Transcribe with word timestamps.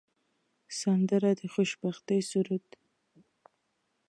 سندره 0.79 1.31
د 1.39 1.41
خوشبختۍ 1.53 2.19
سرود 2.31 2.63
دی 2.71 2.79